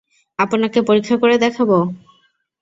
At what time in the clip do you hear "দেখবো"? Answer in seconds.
1.37-1.77